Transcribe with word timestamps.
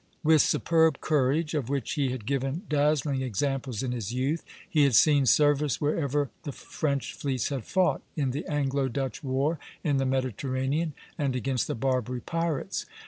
With 0.23 0.41
superb 0.41 0.99
courage, 0.99 1.53
of 1.53 1.69
which 1.69 1.91
he 1.91 2.09
had 2.09 2.25
given 2.25 2.63
dazzling 2.67 3.21
examples 3.21 3.83
in 3.83 3.91
his 3.91 4.11
youth, 4.11 4.43
he 4.67 4.81
had 4.83 4.95
seen 4.95 5.27
service 5.27 5.79
wherever 5.79 6.31
the 6.41 6.51
French 6.51 7.13
fleets 7.13 7.49
had 7.49 7.65
fought, 7.65 8.01
in 8.15 8.31
the 8.31 8.47
Anglo 8.47 8.87
Dutch 8.87 9.23
war, 9.23 9.59
in 9.83 9.97
the 9.97 10.05
Mediterranean, 10.07 10.93
and 11.19 11.35
against 11.35 11.67
the 11.67 11.75
Barbary 11.75 12.21
pirates. 12.21 12.87